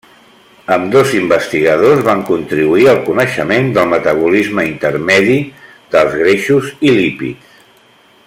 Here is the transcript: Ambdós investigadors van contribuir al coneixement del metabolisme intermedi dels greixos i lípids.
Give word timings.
Ambdós 0.75 1.11
investigadors 1.17 1.99
van 2.07 2.23
contribuir 2.29 2.87
al 2.93 3.01
coneixement 3.11 3.69
del 3.77 3.91
metabolisme 3.91 4.65
intermedi 4.71 5.37
dels 5.97 6.17
greixos 6.23 6.73
i 6.91 6.95
lípids. 6.99 7.55